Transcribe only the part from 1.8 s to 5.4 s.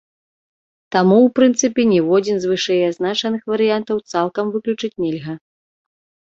ніводзін з вышэй азначаных варыянтаў цалкам выключыць нельга.